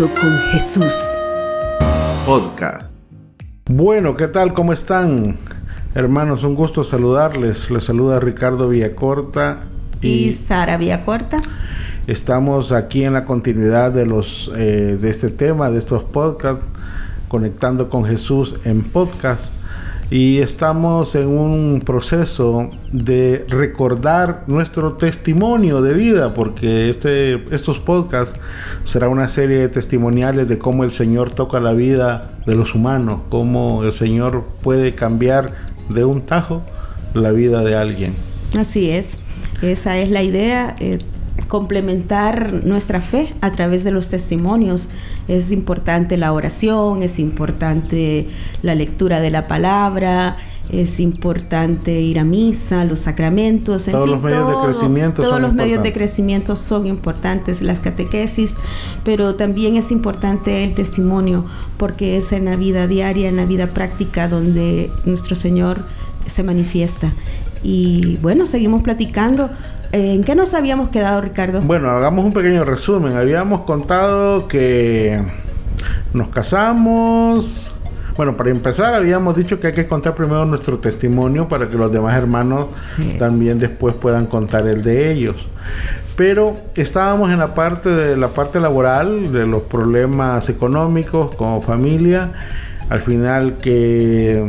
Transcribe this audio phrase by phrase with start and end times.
[0.00, 0.94] Con Jesús.
[2.24, 2.96] Podcast.
[3.66, 4.54] Bueno, ¿qué tal?
[4.54, 5.36] ¿Cómo están?
[5.94, 7.70] Hermanos, un gusto saludarles.
[7.70, 9.60] Les saluda Ricardo Villacorta
[10.00, 11.42] y, Sara Villacorta.
[12.06, 16.64] Estamos aquí en la continuidad de los eh, de este tema, de estos podcasts,
[17.28, 19.59] conectando con Jesús en podcast
[20.10, 28.38] y estamos en un proceso de recordar nuestro testimonio de vida, porque este, estos podcasts
[28.84, 33.20] será una serie de testimoniales de cómo el Señor toca la vida de los humanos,
[33.28, 35.52] cómo el Señor puede cambiar
[35.88, 36.62] de un tajo
[37.14, 38.14] la vida de alguien.
[38.58, 39.16] Así es,
[39.62, 40.74] esa es la idea.
[40.80, 40.98] Eh,
[41.48, 44.88] complementar nuestra fe a través de los testimonios.
[45.28, 48.26] Es importante la oración, es importante
[48.62, 50.36] la lectura de la palabra,
[50.72, 55.82] es importante ir a misa, los sacramentos, todos los medios de crecimiento todos los medios
[55.82, 58.54] de crecimiento son importantes, las catequesis,
[59.04, 61.44] pero también es importante el testimonio
[61.76, 65.82] porque es en la vida diaria, en la vida práctica donde nuestro Señor
[66.26, 67.12] se manifiesta.
[67.62, 69.50] Y bueno, seguimos platicando.
[69.92, 71.60] ¿En qué nos habíamos quedado, Ricardo?
[71.62, 73.16] Bueno, hagamos un pequeño resumen.
[73.16, 75.20] Habíamos contado que
[76.12, 77.72] nos casamos.
[78.16, 81.90] Bueno, para empezar, habíamos dicho que hay que contar primero nuestro testimonio para que los
[81.90, 85.36] demás hermanos también después puedan contar el de ellos.
[86.16, 92.32] Pero estábamos en la parte de la parte laboral, de los problemas económicos como familia.
[92.90, 94.44] Al final que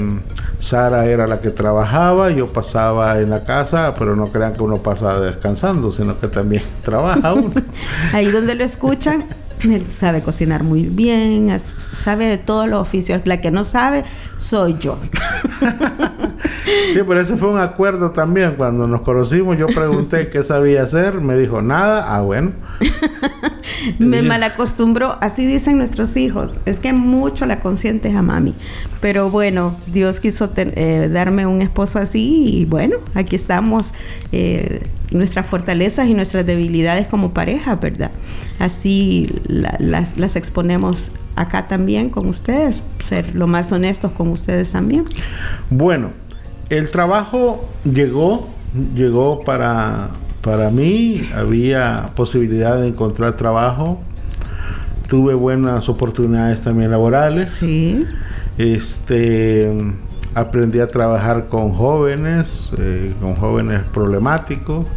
[0.62, 4.78] Sara era la que trabajaba, yo pasaba en la casa, pero no crean que uno
[4.78, 7.52] pasa descansando, sino que también trabaja uno.
[8.14, 9.26] Ahí donde lo escuchan,
[9.64, 13.22] él sabe cocinar muy bien, sabe de todos los oficios.
[13.26, 14.04] La que no sabe,
[14.38, 15.00] soy yo.
[16.94, 18.56] sí, pero eso fue un acuerdo también.
[18.56, 22.52] Cuando nos conocimos, yo pregunté qué sabía hacer, me dijo nada, ah, bueno.
[24.00, 26.58] Me malacostumbró, así dicen nuestros hijos.
[26.66, 28.54] Es que mucho la consientes a mami.
[29.00, 33.94] Pero bueno, Dios quiso eh, darme un esposo así y bueno, aquí estamos.
[34.32, 38.12] Eh, nuestras fortalezas y nuestras debilidades como pareja, ¿verdad?
[38.60, 45.06] Así las, las exponemos acá también con ustedes, ser lo más honestos con ustedes también.
[45.70, 46.12] Bueno,
[46.70, 48.50] el trabajo llegó,
[48.96, 54.02] llegó para para mí había posibilidad de encontrar trabajo.
[55.08, 57.50] Tuve buenas oportunidades también laborales.
[57.50, 58.06] Sí.
[58.58, 59.72] Este
[60.34, 64.88] aprendí a trabajar con jóvenes, eh, con jóvenes problemáticos.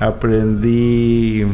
[0.00, 1.46] Aprendí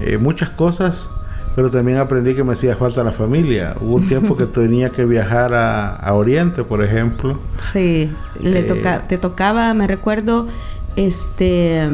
[0.00, 1.06] eh, muchas cosas,
[1.54, 3.76] pero también aprendí que me hacía falta la familia.
[3.80, 7.38] Hubo un tiempo que tenía que viajar a, Oriente, por ejemplo.
[7.58, 8.10] Sí,
[8.40, 10.48] le eh, te tocaba, me recuerdo,
[10.96, 11.88] este,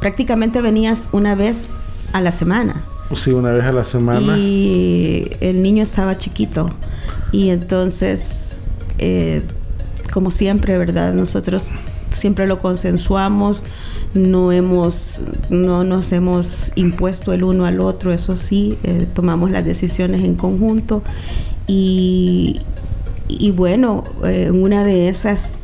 [0.00, 1.68] prácticamente venías una vez
[2.12, 2.82] a la semana.
[3.14, 4.36] Sí, una vez a la semana.
[4.38, 6.70] Y el niño estaba chiquito.
[7.30, 8.60] Y entonces,
[8.98, 9.42] eh,
[10.12, 11.12] como siempre, ¿verdad?
[11.12, 11.70] Nosotros
[12.10, 13.62] siempre lo consensuamos,
[14.14, 15.20] no hemos,
[15.50, 20.34] no nos hemos impuesto el uno al otro, eso sí, eh, tomamos las decisiones en
[20.34, 21.02] conjunto.
[21.66, 22.60] Y,
[23.28, 25.54] y bueno, eh, una de esas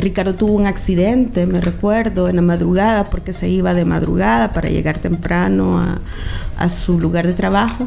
[0.00, 4.68] Ricardo tuvo un accidente, me recuerdo, en la madrugada, porque se iba de madrugada para
[4.68, 5.80] llegar temprano
[6.56, 7.86] a, su lugar de trabajo.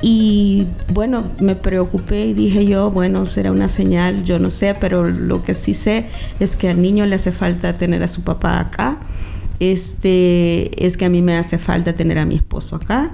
[0.00, 5.04] Y bueno, me preocupé y dije yo, bueno, será una señal, yo no sé, pero
[5.04, 6.06] lo que sí sé
[6.38, 8.98] es que al niño le hace falta tener a su papá acá.
[9.60, 13.10] Este es que a mí me hace falta tener a mi esposo acá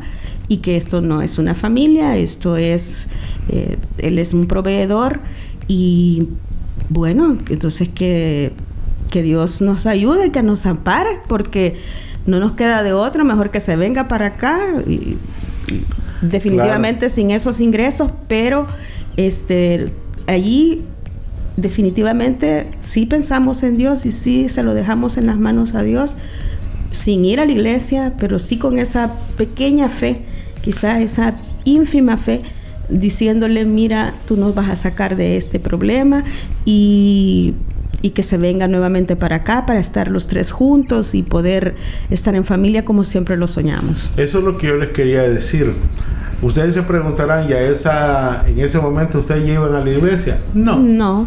[0.47, 3.09] y que esto no es una familia, esto es,
[3.49, 5.21] eh, él es un proveedor
[5.69, 6.29] y
[6.89, 8.53] bueno, entonces que,
[9.13, 11.77] Dios nos ayude, que nos ampare, porque
[12.27, 14.59] no nos queda de otra, mejor que se venga para acá.
[14.89, 15.17] Y,
[16.21, 18.67] definitivamente sin esos ingresos, pero
[19.17, 19.93] este
[20.27, 20.83] allí
[21.57, 26.15] definitivamente sí pensamos en Dios y sí se lo dejamos en las manos a Dios,
[26.91, 30.23] sin ir a la iglesia, pero sí con esa pequeña fe,
[30.63, 32.43] quizá esa ínfima fe
[32.89, 36.25] diciéndole, mira, tú nos vas a sacar de este problema
[36.65, 37.55] y,
[38.15, 41.75] que se venga nuevamente para acá para estar los tres juntos y poder
[42.11, 44.11] estar en familia como siempre lo soñamos.
[44.19, 45.73] Eso es lo que yo les quería decir.
[46.43, 50.39] Ustedes se preguntarán, ¿ya esa, en ese momento ustedes llevan a la iglesia?
[50.53, 50.79] No.
[50.79, 51.27] No.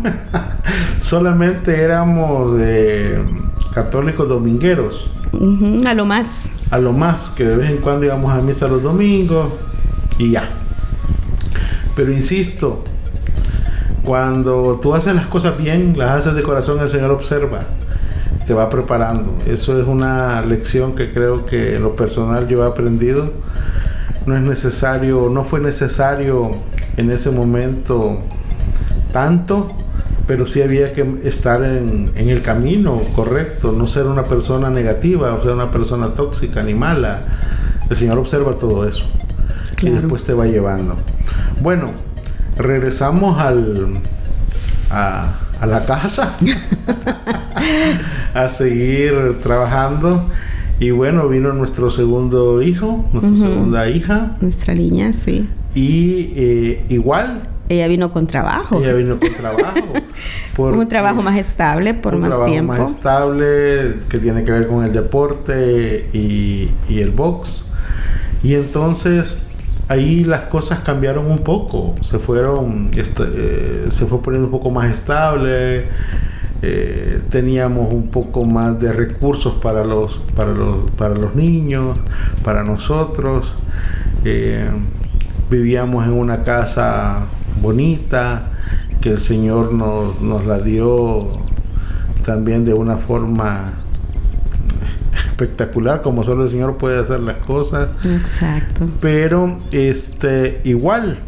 [1.01, 3.17] Solamente éramos eh,
[3.73, 5.09] católicos domingueros.
[5.85, 6.49] a lo más.
[6.69, 9.51] A lo más, que de vez en cuando íbamos a misa los domingos
[10.19, 10.56] y ya.
[11.97, 12.83] Pero insisto,
[14.05, 17.61] cuando tú haces las cosas bien, las haces de corazón, el Señor observa,
[18.45, 19.33] te va preparando.
[19.47, 23.31] Eso es una lección que creo que en lo personal yo he aprendido
[24.27, 26.51] no es necesario, no fue necesario
[26.97, 28.19] en ese momento
[29.11, 29.71] tanto,
[30.27, 35.33] pero sí había que estar en, en el camino correcto, no ser una persona negativa,
[35.33, 37.21] o ser una persona tóxica ni mala.
[37.89, 39.05] El Señor observa todo eso
[39.81, 40.95] y después te va llevando.
[41.61, 41.91] Bueno,
[42.57, 43.99] regresamos al
[44.89, 46.33] a, a la casa.
[48.33, 50.23] A seguir trabajando.
[50.79, 54.37] Y bueno vino nuestro segundo hijo nuestra segunda hija.
[54.41, 55.49] Nuestra niña, sí.
[55.73, 57.49] y eh, igual.
[57.67, 58.79] Ella vino con trabajo.
[58.79, 59.93] ella vino con trabajo.
[60.57, 62.73] Un trabajo más estable por un más trabajo tiempo.
[62.73, 67.63] más estable que tiene que ver con el deporte y, y el box.
[68.41, 69.37] Y entonces
[69.87, 74.71] ahí las cosas cambiaron un poco se fueron este, eh, se fue poniendo un poco
[74.71, 75.85] más estable
[76.61, 81.97] eh, teníamos un poco más de recursos para los para los para los niños
[82.43, 83.53] para nosotros
[84.25, 84.69] Eh,
[85.49, 87.27] vivíamos en una casa
[87.61, 88.49] bonita
[88.99, 91.27] que el Señor nos, nos la dio
[92.25, 93.73] también de una forma
[95.37, 98.87] espectacular como solo el Señor puede hacer las cosas Exacto.
[98.99, 101.19] pero este igual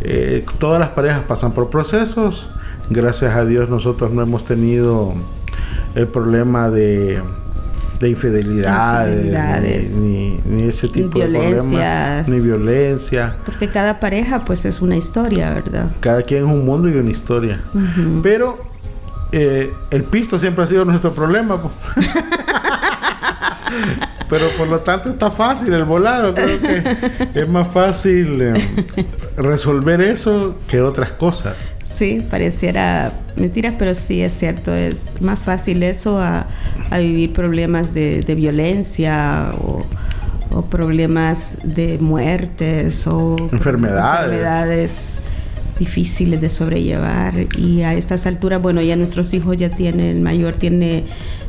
[0.00, 2.50] eh, todas las parejas pasan por procesos
[2.90, 5.14] gracias a Dios nosotros no hemos tenido
[5.94, 7.22] el problema de
[8.00, 9.92] de infidelidades, Infidelidades.
[9.94, 15.50] ni, ni ese tipo de problemas ni violencia Porque cada pareja pues es una historia,
[15.54, 15.86] ¿verdad?
[16.00, 17.60] cada quien es un mundo y una historia
[18.20, 18.58] pero
[19.30, 21.56] eh, el pisto siempre ha sido nuestro problema.
[24.28, 26.34] Pero por lo tanto está fácil el volado.
[26.34, 28.52] Creo que es más fácil eh,
[29.36, 31.54] resolver eso que otras cosas.
[31.86, 34.74] Sí, pareciera mentiras, pero sí es cierto.
[34.74, 36.46] Es más fácil eso a,
[36.90, 39.84] a vivir problemas de, de violencia o,
[40.50, 44.32] o problemas de muertes o Enfermedades.
[44.32, 45.18] enfermedades
[45.84, 47.34] difíciles de sobrellevar.
[47.58, 51.04] Y a estas alturas, bueno, ya nuestros hijos ya tienen, el mayor tiene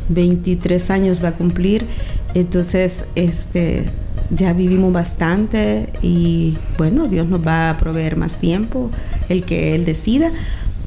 [0.09, 1.85] 23 años, va a cumplir.
[2.33, 3.85] Entonces, este
[4.30, 8.89] ya vivimos bastante y bueno, Dios nos va a proveer más tiempo,
[9.30, 10.31] el que Él decida.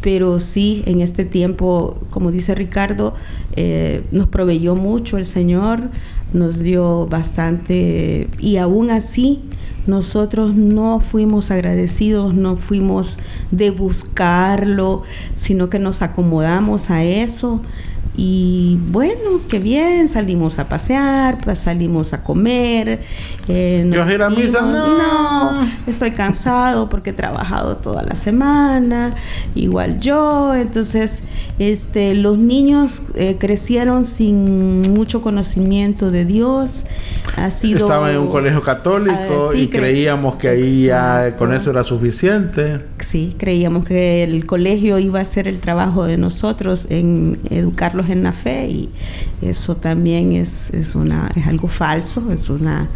[0.00, 3.14] Pero sí, en este tiempo, como dice Ricardo,
[3.56, 5.80] eh, nos proveyó mucho el Señor,
[6.32, 9.42] nos dio bastante y aún así
[9.86, 13.18] nosotros no fuimos agradecidos, no fuimos
[13.52, 15.04] de buscarlo,
[15.36, 17.62] sino que nos acomodamos a eso.
[18.18, 23.00] Y bueno, qué bien, salimos a pasear, pues, salimos a comer.
[23.46, 24.62] eh, ¿Y vas a ir a misa?
[24.62, 25.52] No.
[25.62, 29.14] no, estoy cansado porque he trabajado toda la semana,
[29.54, 30.54] igual yo.
[30.54, 31.20] Entonces,
[31.58, 36.84] este, los niños eh, crecieron sin mucho conocimiento de Dios.
[37.36, 41.36] Ha sido Estaba en un colegio católico Ah, sí, y cre- creíamos que ahí ya
[41.36, 42.78] con eso era suficiente.
[43.00, 48.22] Sí, creíamos que el colegio iba a ser el trabajo de nosotros en educarlos en
[48.22, 48.88] la fe y
[49.42, 52.88] eso también es, es una es algo falso, es una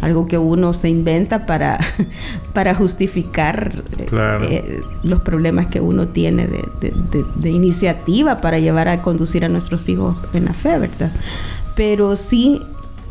[0.00, 1.78] algo que uno se inventa para,
[2.52, 4.44] para justificar eh, Claro.
[4.48, 9.44] eh, los problemas que uno tiene de, de- de- de iniciativa para llevar a conducir
[9.44, 11.10] a nuestros hijos en la fe, ¿verdad?
[11.76, 12.60] Pero sí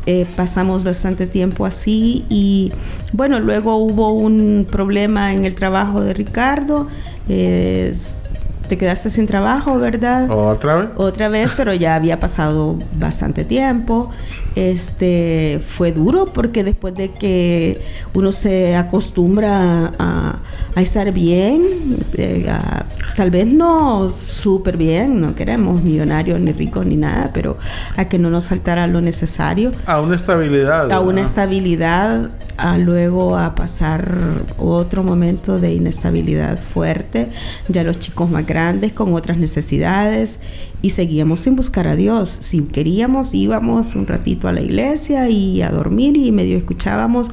[0.06, 2.70] eh, pasamos bastante tiempo así y
[3.12, 6.86] bueno, luego hubo un problema en el trabajo de Ricardo.
[7.28, 7.94] eh,
[8.68, 10.30] te quedaste sin trabajo, ¿verdad?
[10.30, 10.88] Otra vez.
[10.96, 14.10] Otra vez, pero ya había pasado bastante tiempo.
[14.56, 17.80] Este fue duro porque después de que
[18.14, 20.38] uno se acostumbra a,
[20.74, 21.62] a estar bien,
[22.16, 22.84] eh, a-
[23.16, 27.56] tal vez no súper bien, no queremos millonarios ni ricos ni nada, pero
[27.96, 30.90] a que no nos faltara lo necesario A una estabilidad.
[30.92, 34.16] a una estabilidad, a luego a pasar
[34.58, 37.28] otro momento de inestabilidad fuerte,
[37.68, 40.38] ya los chicos más grandes con otras necesidades
[40.84, 42.28] y seguíamos sin buscar a Dios.
[42.28, 47.30] Si queríamos íbamos un ratito a la iglesia y a dormir y medio escuchábamos,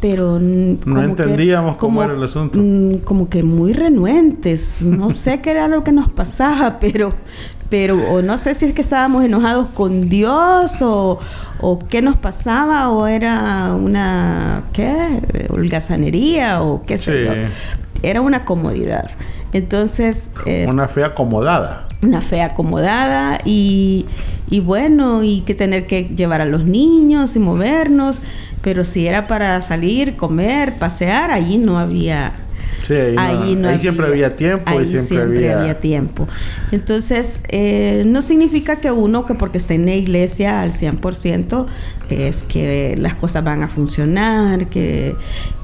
[0.00, 2.58] pero mm, No como entendíamos cómo era el asunto.
[3.04, 4.80] como que muy renuentes.
[4.82, 7.12] No sé qué era lo que nos pasaba, pero,
[7.68, 11.18] pero, o no sé si es que estábamos enojados con Dios o,
[11.60, 15.20] o qué nos pasaba, o era una, ¿qué?
[15.50, 17.24] Holgazanería o qué sé Sí.
[17.26, 17.32] yo.
[18.08, 19.10] Era una comodidad.
[19.52, 21.86] Entonces, eh, Una fe acomodada.
[22.02, 24.06] una fe acomodada y,
[24.50, 28.18] y bueno, y que tener que llevar a los niños y movernos,
[28.62, 32.32] pero si era para salir, comer, pasear, allí no había
[32.92, 35.80] Sí, ahí, no, ahí, siempre había tiempo y siempre, había...
[35.80, 36.28] tiempo.
[36.70, 41.66] Entonces, eh, no significa que uno, que porque está en la iglesia al 100%,
[42.10, 45.14] es que las cosas van a funcionar, que,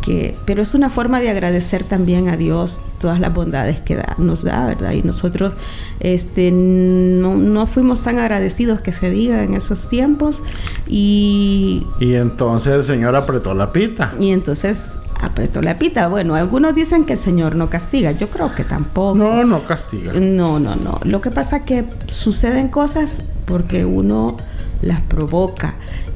[0.03, 4.15] que, pero es una forma de agradecer también a Dios todas las bondades que da,
[4.19, 4.93] nos da, ¿verdad?
[4.93, 5.55] Y nosotros
[6.01, 10.43] este, no, no fuimos tan agradecidos que se diga en esos tiempos
[10.87, 11.87] y...
[12.01, 14.15] Y entonces el Señor apretó la pita.
[14.19, 16.09] Y entonces apretó la pita.
[16.09, 18.13] Bueno, algunos dicen que el Señor no castiga.
[18.13, 19.17] Yo creo que tampoco.
[19.17, 20.13] No, no castiga.
[20.13, 21.01] No, no, no.
[21.05, 24.37] Lo que pasa es que suceden cosas porque uno
[24.83, 25.75] las provoca.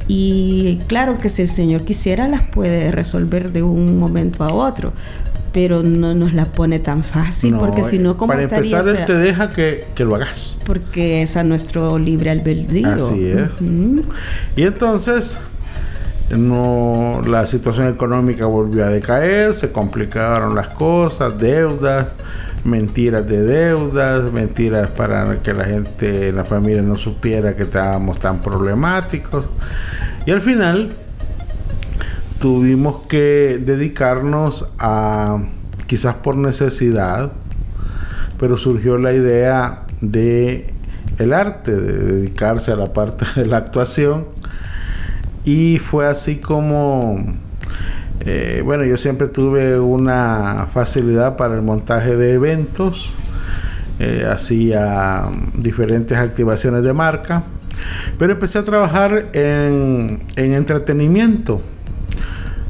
[0.09, 4.93] Y claro que si el Señor quisiera las puede resolver de un momento a otro,
[5.53, 9.17] pero no nos la pone tan fácil porque si no, ¿cómo Para empezar, Él te
[9.17, 10.57] deja que, que, lo hagas.
[10.65, 12.89] Porque es a nuestro libre albedrío.
[12.89, 13.49] Así es.
[14.57, 15.39] Y entonces,
[16.37, 22.07] no, la situación económica volvió a decaer, se complicaron las cosas, deudas,
[22.65, 28.41] mentiras de deudas, mentiras para que la gente, la familia no supiera que estábamos tan
[28.41, 29.47] problemáticos.
[30.25, 30.93] Y al final
[32.41, 35.39] tuvimos que dedicarnos a,
[35.87, 37.33] quizás por necesidad,
[38.39, 40.73] pero surgió la idea de
[41.19, 44.27] el arte, de dedicarse a la parte de la actuación
[45.45, 47.25] y fue así como,
[48.21, 53.13] eh, bueno, yo siempre tuve una facilidad para el montaje de eventos,
[53.99, 57.43] eh, hacía diferentes activaciones de marca,
[58.19, 61.61] pero empecé a trabajar en, entretenimiento.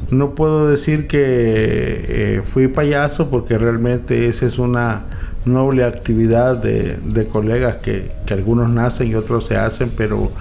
[0.09, 5.03] No puedo decir que eh, fui payaso porque realmente esa es una
[5.45, 10.31] noble actividad de, colegas que, que algunos nacen y otros se hacen, pero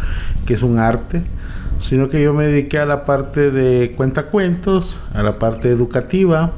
[0.47, 1.23] que es un arte
[1.83, 6.53] sino que yo me dediqué a la parte de cuentacuentos, a la parte educativa,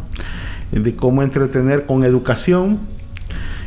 [0.70, 2.78] de cómo entretener con educación.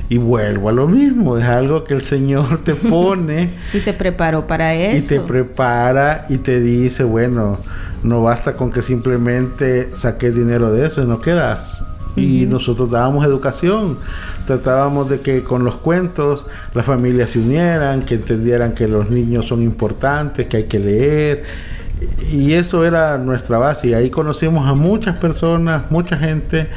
[0.09, 3.49] Y vuelvo a lo mismo, es algo que el Señor te pone.
[3.73, 4.97] y te preparó para eso.
[4.97, 7.57] Y te prepara y te dice, bueno,
[8.03, 11.86] no basta con que simplemente saques dinero de eso, no quedas
[12.17, 13.99] y nosotros dábamos educación.
[14.45, 19.47] Tratábamos de que con los cuentos las familias se unieran, que entendieran que los niños
[19.47, 21.43] son importantes, que hay que leer.
[22.33, 23.87] Y eso era nuestra base.
[23.87, 26.67] Y ahí conocimos a muchas personas, mucha gente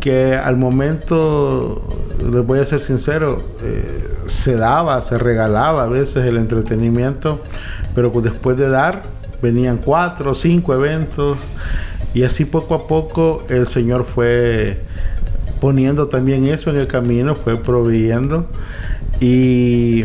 [0.00, 1.82] que al momento,
[2.30, 7.40] les voy a ser sincero, eh, se daba, se regalaba a veces el entretenimiento,
[7.94, 9.02] pero después de dar
[9.42, 11.38] venían cuatro o cinco eventos
[12.14, 14.80] y así poco a poco el Señor fue
[15.60, 18.48] poniendo también eso en el camino, fue proveyendo
[19.20, 20.04] y,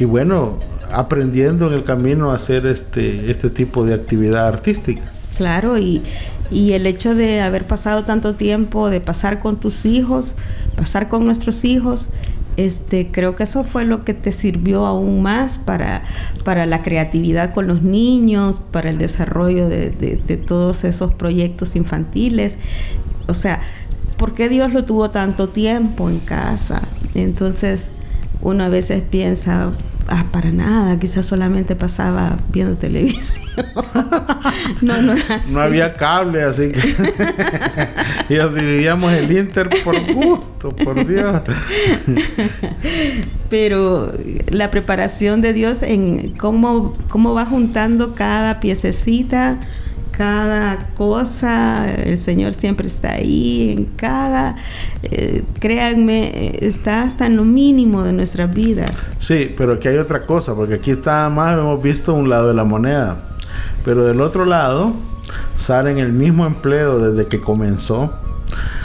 [0.00, 0.58] bueno,
[0.92, 5.02] aprendiendo en el camino a hacer este, este tipo de actividad artística.
[5.36, 6.02] Claro, y,
[6.50, 10.34] y el hecho de haber pasado tanto tiempo, de pasar con tus hijos,
[10.76, 12.06] pasar con nuestros hijos,
[12.56, 16.02] este, creo que eso fue lo que te sirvió aún más para,
[16.44, 22.56] para la creatividad con los niños, para el desarrollo de, de todos esos proyectos infantiles.
[23.28, 23.60] O sea,
[24.16, 26.82] ¿por qué Dios lo tuvo tanto tiempo en casa?
[27.14, 27.88] Entonces,
[28.42, 29.72] uno a veces piensa,
[30.08, 33.44] Ah, para nada, quizás solamente pasaba viendo televisión.
[34.80, 35.14] no, no
[35.50, 36.94] No había cable, así que.
[38.28, 41.42] y dividíamos el Inter por gusto, por Dios.
[43.50, 44.12] Pero
[44.48, 49.58] la preparación de Dios en cómo, cómo va juntando cada piececita
[50.16, 54.56] cada cosa, el Señor siempre está ahí, en cada,
[55.02, 58.96] eh, créanme, está hasta en lo mínimo de nuestras vidas.
[59.18, 62.54] Sí, pero aquí hay otra cosa, porque aquí está más, hemos visto un lado de
[62.54, 63.16] la moneda,
[63.84, 64.94] pero del otro lado
[65.58, 68.14] salen el mismo empleo desde que comenzó,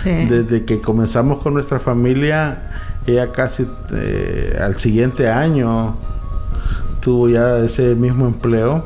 [0.04, 2.72] desde que comenzamos con nuestra familia,
[3.08, 5.96] ella casi eh, al siguiente año
[7.00, 8.86] tuvo ya ese mismo empleo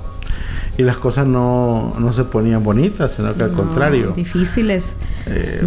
[0.78, 4.12] y las cosas no, no se ponían bonitas, sino que al contrario.
[4.16, 4.92] Difíciles.
[5.28, 5.62] Eh,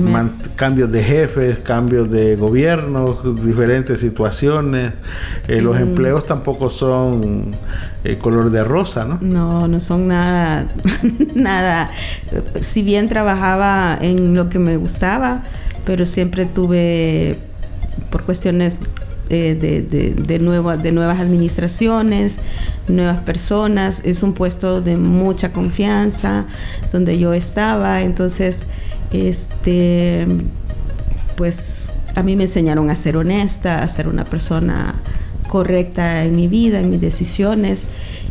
[0.54, 4.92] cambios de jefes, cambios de gobiernos, diferentes situaciones.
[5.48, 7.52] Eh, los empleos tampoco son
[8.04, 9.18] eh, color de rosa, ¿no?
[9.22, 10.66] No, no son nada,
[11.34, 11.90] nada.
[12.60, 15.42] Si bien trabajaba en lo que me gustaba,
[15.86, 17.38] pero siempre tuve,
[18.10, 18.76] por cuestiones
[19.28, 22.36] de, de, de, nuevas, de nuevas administraciones,
[22.88, 24.02] nuevas personas.
[24.04, 26.46] Es un puesto de mucha confianza
[26.92, 28.02] donde yo estaba.
[28.02, 28.60] Entonces,
[29.12, 30.26] este,
[31.36, 34.94] pues a mí me enseñaron a ser honesta, a ser una persona
[35.48, 37.86] correcta en mi vida, en mis decisiones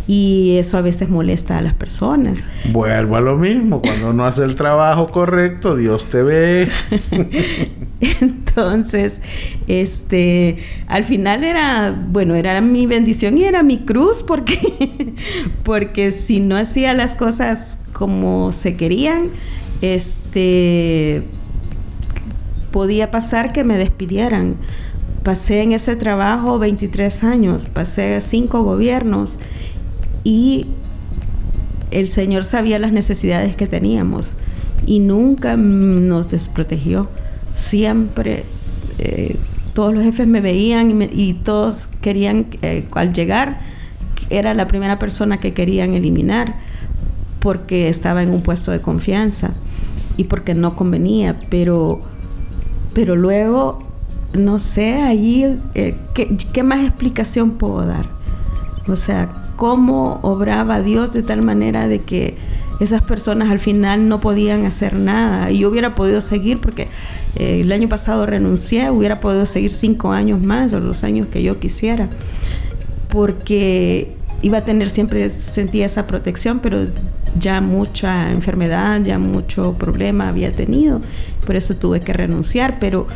[0.08, 2.39] y eso a veces molesta a las personas.
[2.72, 6.70] Vuelvo a lo mismo, cuando no hace el trabajo correcto, Dios te ve.
[8.22, 9.22] Entonces,
[9.68, 15.16] este, al final era, bueno, era mi bendición y era mi cruz porque,
[15.63, 19.30] porque si no hacía las cosas como se querían,
[19.82, 21.24] este,
[22.72, 24.58] podía pasar que me despidieran.
[25.24, 29.38] Pasé en ese trabajo 23 años, pasé cinco gobiernos
[30.24, 30.68] y
[31.92, 34.36] el Señor sabía las necesidades que teníamos
[34.86, 37.10] y nunca nos desprotegió.
[37.57, 38.45] Siempre
[38.99, 39.35] eh,
[39.73, 43.59] todos los jefes me veían y, todos querían, eh, al llegar,
[44.29, 46.55] era la primera persona que querían eliminar
[47.39, 49.51] porque estaba en un puesto de confianza
[50.15, 51.99] y porque no convenía, pero,
[52.93, 53.79] pero luego,
[54.33, 55.45] no sé, allí,
[55.75, 58.09] eh, ¿qué más explicación puedo dar?
[58.87, 62.37] O sea, cómo obraba Dios de tal manera de que
[62.79, 65.51] esas personas al final no podían hacer nada.
[65.51, 66.87] Y yo hubiera podido seguir porque
[67.39, 71.44] eh, el año pasado renuncié, hubiera podido seguir cinco años más o los años que
[71.44, 72.10] yo quisiera.
[73.10, 76.88] Porque iba a tener siempre, sentía esa protección, pero
[77.39, 81.01] ya mucha enfermedad, ya mucho problema había tenido.
[81.46, 82.79] Por eso tuve que renunciar.
[82.79, 83.08] Pero,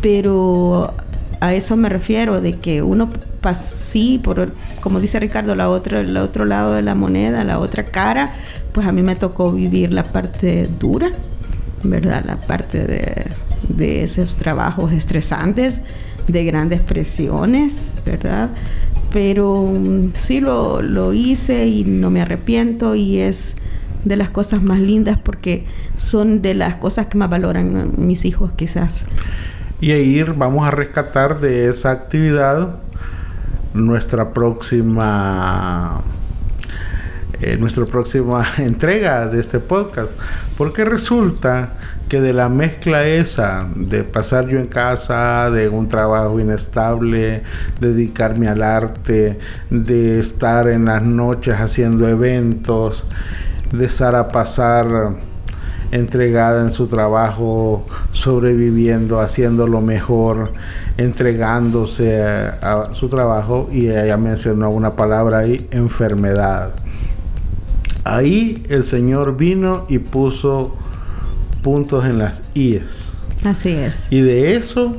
[0.00, 0.94] pero
[1.40, 3.10] a eso me refiero, de que uno
[3.54, 7.84] sí, por, como dice Ricardo, la otra, el otro lado de la moneda, la otra
[7.84, 8.32] cara,
[8.72, 11.10] pues a mí me tocó vivir la parte dura,
[11.82, 12.24] ¿verdad?
[12.24, 13.26] La parte de,
[13.68, 15.80] de esos trabajos estresantes,
[16.28, 18.50] de grandes presiones, ¿verdad?
[19.12, 23.56] Pero mm, sí lo, lo hice y no me arrepiento y es
[24.04, 25.64] de las cosas más lindas porque
[25.96, 29.04] son de las cosas que más valoran mis hijos quizás.
[29.80, 32.76] Y ahí vamos a rescatar de esa actividad
[33.74, 36.02] nuestra próxima
[37.40, 40.12] eh, nuestra próxima entrega de este podcast
[40.56, 41.72] porque resulta
[42.12, 47.42] que de la mezcla esa de pasar yo en casa de un trabajo inestable
[47.80, 49.38] dedicarme al arte
[49.70, 53.04] de estar en las noches haciendo eventos
[53.72, 55.14] de estar a pasar
[55.90, 60.52] entregada en su trabajo, sobreviviendo, haciendo lo mejor,
[60.98, 66.74] entregándose a, su trabajo y ella mencionó una palabra ahí, enfermedad.
[68.04, 70.76] Ahí el Señor vino y puso
[71.62, 72.82] puntos en las IES.
[73.44, 74.10] Así es.
[74.12, 74.96] Y de eso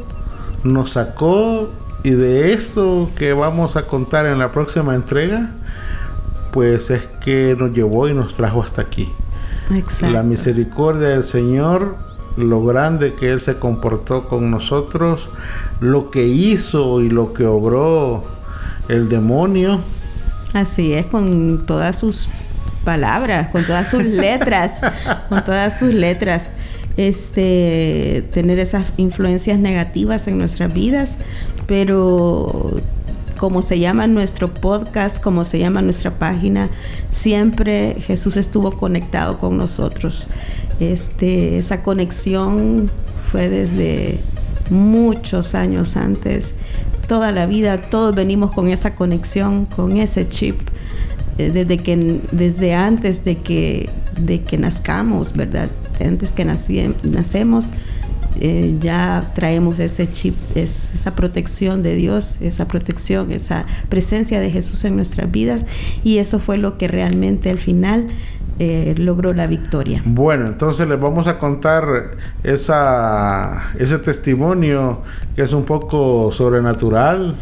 [0.64, 1.70] nos sacó
[2.04, 5.52] y de eso que vamos a contar en la próxima entrega,
[6.52, 9.10] pues es que nos llevó y nos trajo hasta aquí.
[10.02, 11.96] La misericordia del Señor,
[12.36, 15.30] lo grande que Él se comportó con nosotros,
[15.80, 18.24] lo que hizo y lo que obró
[18.90, 19.80] el demonio.
[20.54, 22.30] Así es, con todas sus
[22.84, 24.82] palabras, con todas sus letras,
[25.30, 26.52] con todas sus letras.
[26.96, 31.18] Este, tener esas influencias negativas en nuestras vidas,
[31.66, 32.80] pero
[33.38, 36.70] como se llama nuestro podcast, como se llama nuestra página,
[37.10, 40.28] siempre Jesús estuvo conectado con nosotros.
[40.80, 42.92] Este, esa conexión
[43.32, 44.20] fue desde
[44.70, 46.54] muchos años antes,
[47.08, 50.60] toda la vida, todos venimos con esa conexión, con ese chip,
[51.38, 55.70] desde que desde antes de que de que nazcamos, ¿verdad?
[56.00, 57.74] Antes que nacemos
[58.40, 64.84] eh, ya traemos ese chip, esa protección de Dios, esa protección, esa presencia de Jesús
[64.86, 65.66] en nuestras vidas
[66.04, 68.08] y eso fue lo que realmente al final
[68.60, 70.02] eh, logró la victoria.
[70.06, 72.12] Bueno, entonces les vamos a contar
[72.44, 75.02] esa, ese testimonio
[75.36, 77.36] que es un poco sobrenatural,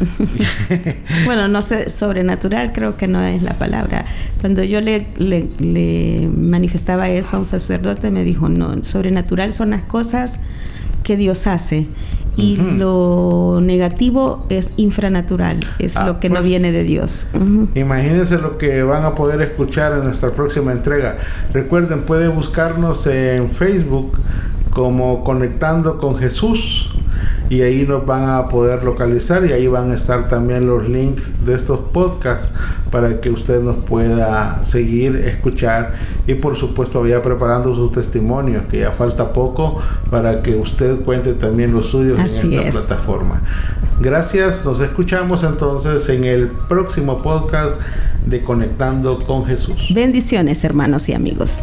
[1.24, 4.04] bueno, no sé, sobrenatural creo que no es la palabra.
[4.40, 9.82] Cuando yo le, le, manifestaba eso a un sacerdote, me dijo, no, sobrenatural son las
[9.82, 10.40] cosas
[11.02, 11.86] que Dios hace.
[12.36, 17.26] Y lo negativo es infranatural, es ah, lo que no pues, viene de Dios.
[17.74, 21.18] Imagínense lo que van a poder escuchar en nuestra próxima entrega.
[21.52, 24.20] Recuerden, pueden buscarnos en Facebook
[24.70, 26.90] como Conectando con Jesús
[27.50, 31.30] y ahí nos van a poder localizar y ahí van a estar también los links
[31.44, 32.48] de estos podcasts
[32.90, 35.94] para que usted nos pueda seguir, escuchar
[36.26, 41.34] y por supuesto vaya preparando sus testimonios, que ya falta poco para que usted cuente
[41.34, 43.40] también los suyos en esta plataforma.
[44.00, 47.80] Gracias, nos escuchamos entonces en el próximo podcast
[48.26, 49.90] de Conectando con Jesús.
[49.94, 51.62] Bendiciones hermanos y amigos.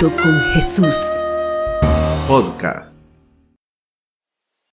[0.00, 0.96] Con Jesús.
[2.26, 2.99] Podcast.